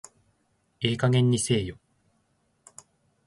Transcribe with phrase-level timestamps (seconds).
[0.81, 1.77] ええ加減にせえよ